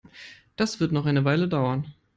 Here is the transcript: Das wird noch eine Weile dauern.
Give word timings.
Das 0.55 0.79
wird 0.79 0.91
noch 0.93 1.05
eine 1.05 1.25
Weile 1.25 1.47
dauern. 1.47 1.93